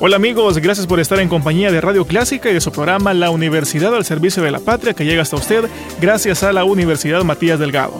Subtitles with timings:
[0.00, 3.30] Hola amigos, gracias por estar en compañía de Radio Clásica y de su programa La
[3.30, 5.64] Universidad al Servicio de la Patria que llega hasta usted
[6.00, 7.98] gracias a la Universidad Matías Delgado.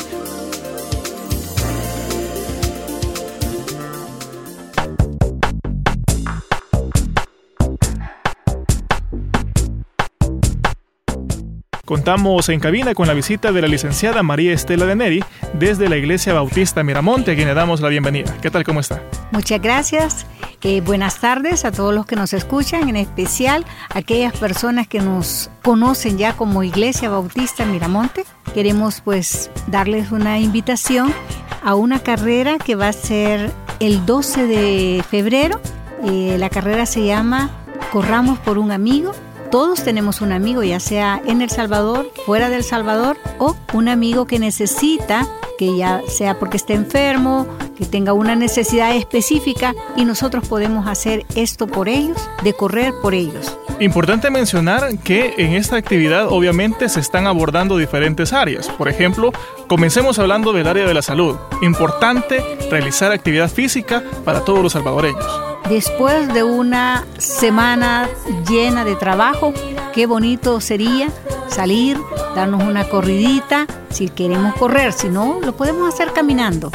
[11.85, 15.25] Contamos en cabina con la visita de la licenciada María Estela de Neri
[15.55, 18.37] desde la Iglesia Bautista Miramonte, a quien le damos la bienvenida.
[18.41, 18.63] ¿Qué tal?
[18.63, 19.03] ¿Cómo está?
[19.33, 20.27] Muchas gracias.
[20.63, 25.01] Eh, buenas tardes a todos los que nos escuchan, en especial a aquellas personas que
[25.01, 28.25] nos conocen ya como Iglesia Bautista Miramonte.
[28.55, 31.15] Queremos pues darles una invitación
[31.63, 35.61] a una carrera que va a ser el 12 de febrero.
[36.05, 37.51] Eh, la carrera se llama
[37.93, 39.13] Corramos por un amigo
[39.51, 44.27] todos tenemos un amigo, ya sea en El Salvador, fuera del Salvador, o un amigo
[44.27, 45.27] que necesita,
[45.59, 51.27] que ya sea porque esté enfermo, que tenga una necesidad específica, y nosotros podemos hacer
[51.35, 53.59] esto por ellos, de correr por ellos.
[53.81, 58.69] Importante mencionar que en esta actividad obviamente se están abordando diferentes áreas.
[58.69, 59.33] Por ejemplo,
[59.69, 61.37] comencemos hablando del área de la salud.
[61.63, 65.25] Importante realizar actividad física para todos los salvadoreños.
[65.69, 68.09] Después de una semana
[68.49, 69.53] llena de trabajo,
[69.99, 71.09] qué bonito sería
[71.49, 71.99] salir,
[72.37, 76.71] darnos una corridita, si queremos correr, si no, lo podemos hacer caminando.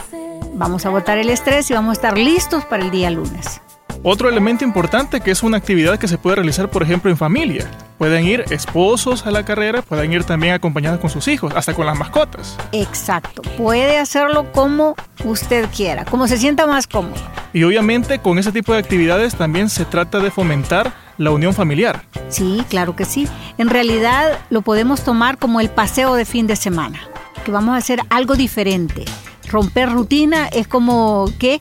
[0.55, 3.61] Vamos a botar el estrés y vamos a estar listos para el día lunes.
[4.03, 7.71] Otro elemento importante que es una actividad que se puede realizar, por ejemplo, en familia.
[7.97, 11.85] Pueden ir esposos a la carrera, pueden ir también acompañados con sus hijos, hasta con
[11.85, 12.57] las mascotas.
[12.73, 17.21] Exacto, puede hacerlo como usted quiera, como se sienta más cómodo.
[17.53, 22.03] Y obviamente con ese tipo de actividades también se trata de fomentar la unión familiar.
[22.29, 23.27] Sí, claro que sí.
[23.57, 26.99] En realidad lo podemos tomar como el paseo de fin de semana,
[27.45, 29.05] que vamos a hacer algo diferente.
[29.49, 31.59] Romper rutina es como que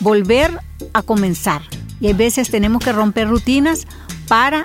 [0.00, 0.58] volver
[0.92, 1.62] a comenzar
[2.00, 3.86] y a veces tenemos que romper rutinas
[4.28, 4.62] para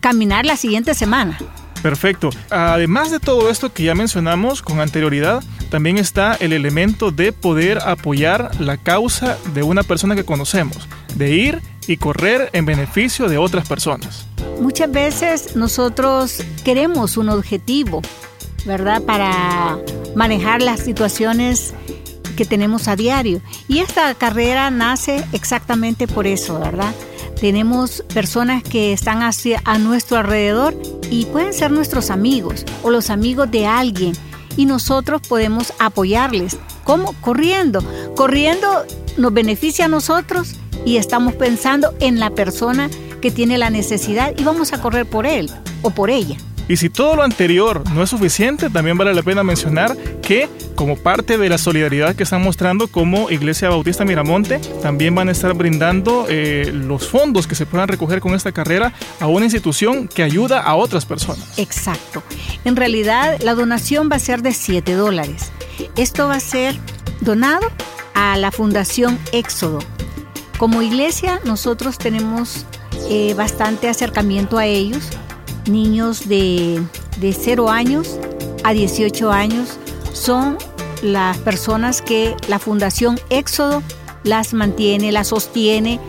[0.00, 1.38] caminar la siguiente semana.
[1.82, 2.30] Perfecto.
[2.50, 7.78] Además de todo esto que ya mencionamos con anterioridad, también está el elemento de poder
[7.78, 13.38] apoyar la causa de una persona que conocemos, de ir y correr en beneficio de
[13.38, 14.26] otras personas.
[14.60, 18.02] Muchas veces nosotros queremos un objetivo,
[18.64, 19.02] ¿verdad?
[19.02, 19.78] Para
[20.14, 21.74] manejar las situaciones
[22.36, 23.40] que tenemos a diario.
[23.68, 26.94] Y esta carrera nace exactamente por eso, ¿verdad?
[27.40, 30.74] Tenemos personas que están hacia, a nuestro alrededor
[31.10, 34.14] y pueden ser nuestros amigos o los amigos de alguien
[34.56, 36.56] y nosotros podemos apoyarles.
[36.84, 37.12] ¿Cómo?
[37.20, 37.82] Corriendo.
[38.14, 38.86] Corriendo
[39.16, 40.54] nos beneficia a nosotros
[40.86, 42.88] y estamos pensando en la persona
[43.20, 45.50] que tiene la necesidad y vamos a correr por él
[45.82, 46.38] o por ella.
[46.68, 50.96] Y si todo lo anterior no es suficiente, también vale la pena mencionar que como
[50.96, 55.54] parte de la solidaridad que están mostrando como Iglesia Bautista Miramonte, también van a estar
[55.54, 60.22] brindando eh, los fondos que se puedan recoger con esta carrera a una institución que
[60.22, 61.58] ayuda a otras personas.
[61.58, 62.22] Exacto.
[62.64, 65.52] En realidad la donación va a ser de 7 dólares.
[65.96, 66.76] Esto va a ser
[67.20, 67.66] donado
[68.14, 69.78] a la Fundación Éxodo.
[70.58, 72.64] Como iglesia nosotros tenemos
[73.10, 75.10] eh, bastante acercamiento a ellos
[75.68, 76.82] niños de,
[77.18, 78.18] de 0 años
[78.64, 79.78] a 18 años
[80.12, 80.58] son
[81.02, 83.82] las personas que la Fundación Éxodo
[84.24, 86.00] las mantiene, las sostiene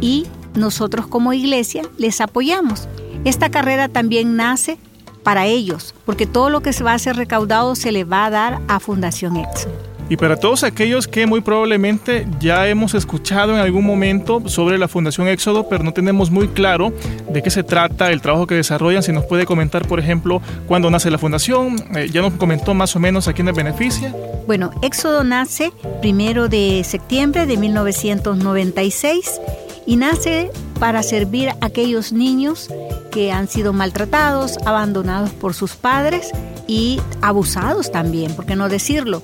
[0.00, 2.88] y nosotros como iglesia les apoyamos.
[3.24, 4.78] Esta carrera también nace
[5.22, 8.30] para ellos, porque todo lo que se va a ser recaudado se le va a
[8.30, 9.87] dar a Fundación Éxodo.
[10.08, 14.88] Y para todos aquellos que muy probablemente ya hemos escuchado en algún momento sobre la
[14.88, 16.92] Fundación Éxodo, pero no tenemos muy claro
[17.28, 20.90] de qué se trata, el trabajo que desarrollan, si nos puede comentar, por ejemplo, cuándo
[20.90, 24.14] nace la fundación, eh, ya nos comentó más o menos a quién beneficia.
[24.46, 29.40] Bueno, Éxodo nace primero de septiembre de 1996
[29.86, 32.68] y nace para servir a aquellos niños
[33.10, 36.30] que han sido maltratados, abandonados por sus padres
[36.68, 39.22] y abusados también, por qué no decirlo.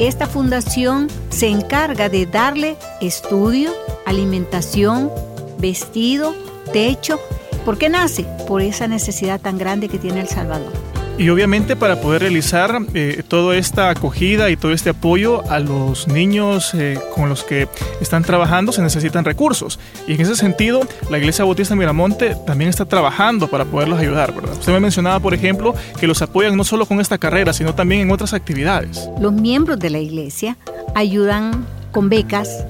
[0.00, 3.72] Esta fundación se encarga de darle estudio,
[4.06, 5.10] alimentación,
[5.58, 6.34] vestido,
[6.72, 7.18] techo.
[7.66, 8.24] ¿Por qué nace?
[8.46, 10.93] Por esa necesidad tan grande que tiene El Salvador.
[11.16, 16.08] Y obviamente para poder realizar eh, toda esta acogida y todo este apoyo a los
[16.08, 17.68] niños eh, con los que
[18.00, 19.78] están trabajando se necesitan recursos.
[20.08, 20.80] Y en ese sentido,
[21.10, 24.54] la Iglesia Bautista Miramonte también está trabajando para poderlos ayudar, ¿verdad?
[24.58, 28.00] Usted me mencionaba, por ejemplo, que los apoyan no solo con esta carrera, sino también
[28.00, 29.08] en otras actividades.
[29.20, 30.56] Los miembros de la iglesia
[30.96, 32.66] ayudan con becas,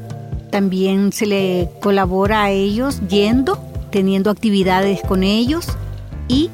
[0.51, 3.59] también se le colabora a ellos yendo,
[3.91, 5.67] teniendo actividades con ellos
[6.29, 6.51] y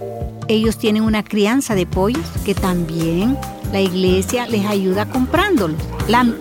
[0.50, 3.38] ellos tienen una crianza de pollos que también
[3.72, 5.80] la iglesia les ayuda comprándolos,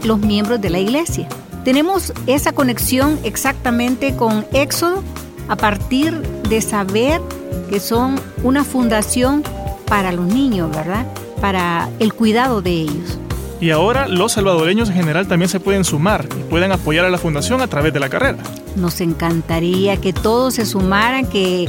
[0.03, 1.27] los miembros de la iglesia.
[1.63, 5.03] Tenemos esa conexión exactamente con Éxodo
[5.47, 6.19] a partir
[6.49, 7.21] de saber
[7.69, 9.43] que son una fundación
[9.85, 11.05] para los niños, ¿verdad?
[11.39, 13.19] Para el cuidado de ellos.
[13.61, 17.17] Y ahora los salvadoreños en general también se pueden sumar y pueden apoyar a la
[17.17, 18.37] fundación a través de la carrera.
[18.75, 21.67] Nos encantaría que todos se sumaran, que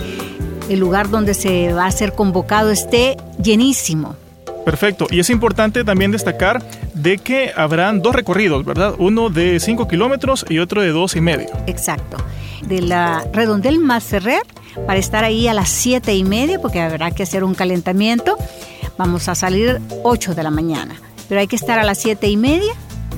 [0.70, 4.16] el lugar donde se va a ser convocado esté llenísimo.
[4.64, 5.06] Perfecto.
[5.10, 6.62] Y es importante también destacar
[6.94, 8.94] de que habrán dos recorridos, ¿verdad?
[8.98, 11.48] Uno de 5 kilómetros y otro de dos y medio.
[11.66, 12.18] Exacto.
[12.62, 14.42] De la Redondel más Ferrer
[14.86, 18.36] para estar ahí a las siete y media, porque habrá que hacer un calentamiento.
[18.96, 20.94] Vamos a salir 8 de la mañana,
[21.28, 22.72] pero hay que estar a las siete y media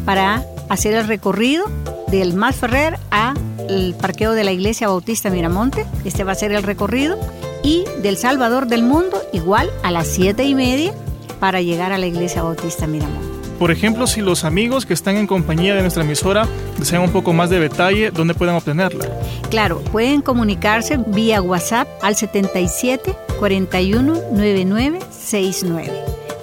[0.04, 1.64] para hacer el recorrido
[2.08, 3.34] del Más Ferrer a
[3.68, 5.86] el parqueo de la Iglesia Bautista Miramonte.
[6.04, 7.18] Este va a ser el recorrido.
[7.62, 10.92] Y del Salvador del Mundo, igual a las siete y media,
[11.40, 13.32] para llegar a la Iglesia Bautista Miramonte.
[13.58, 16.48] Por ejemplo, si los amigos que están en compañía de nuestra emisora
[16.78, 19.06] desean un poco más de detalle, ¿dónde pueden obtenerla?
[19.50, 25.92] Claro, pueden comunicarse vía WhatsApp al 77 41 99 69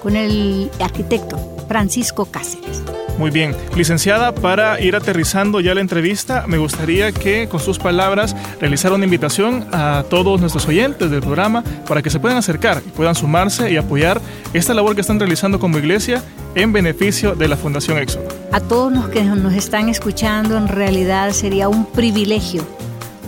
[0.02, 2.82] con el arquitecto Francisco Cáceres.
[3.16, 8.34] Muy bien, licenciada, para ir aterrizando ya la entrevista, me gustaría que con sus palabras
[8.60, 12.90] realizara una invitación a todos nuestros oyentes del programa para que se puedan acercar y
[12.90, 14.20] puedan sumarse y apoyar
[14.52, 16.24] esta labor que están realizando como iglesia
[16.56, 18.26] en beneficio de la Fundación Éxodo.
[18.50, 22.66] A todos los que nos están escuchando, en realidad sería un privilegio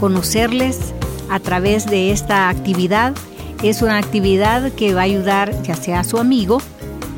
[0.00, 0.93] conocerles
[1.31, 3.15] a través de esta actividad.
[3.62, 6.61] Es una actividad que va a ayudar ya sea a su amigo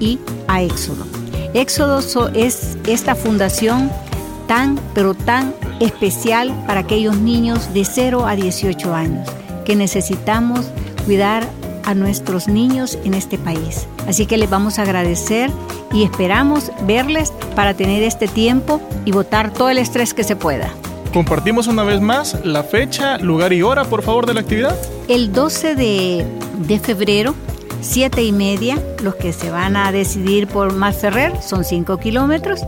[0.00, 0.18] y
[0.48, 1.13] a Éxodo.
[1.54, 2.00] Éxodo
[2.34, 3.88] es esta fundación
[4.48, 9.28] tan, pero tan especial para aquellos niños de 0 a 18 años,
[9.64, 10.66] que necesitamos
[11.06, 11.48] cuidar
[11.84, 13.86] a nuestros niños en este país.
[14.08, 15.48] Así que les vamos a agradecer
[15.92, 20.74] y esperamos verles para tener este tiempo y votar todo el estrés que se pueda.
[21.12, 24.76] Compartimos una vez más la fecha, lugar y hora, por favor, de la actividad.
[25.06, 26.26] El 12 de,
[26.66, 27.36] de febrero
[27.84, 32.60] siete y media, los que se van a decidir por Más Ferrer son 5 kilómetros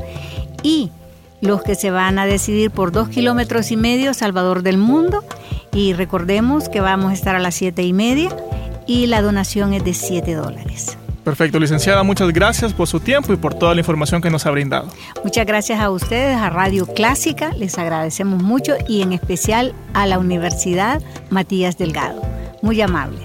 [0.62, 0.90] y
[1.40, 5.24] los que se van a decidir por 2 kilómetros y medio, Salvador del Mundo.
[5.72, 8.34] Y recordemos que vamos a estar a las siete y media
[8.86, 10.96] y la donación es de 7 dólares.
[11.24, 14.50] Perfecto, licenciada, muchas gracias por su tiempo y por toda la información que nos ha
[14.52, 14.88] brindado.
[15.24, 20.20] Muchas gracias a ustedes, a Radio Clásica, les agradecemos mucho y en especial a la
[20.20, 22.22] Universidad Matías Delgado.
[22.62, 23.18] Muy amable.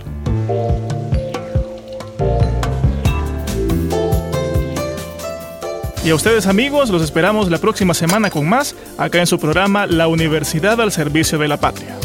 [6.04, 9.86] Y a ustedes amigos, los esperamos la próxima semana con más, acá en su programa
[9.86, 11.96] La Universidad al Servicio de la Patria.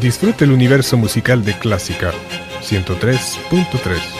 [0.00, 2.10] Disfrute el universo musical de Clásica
[2.62, 4.19] 103.3.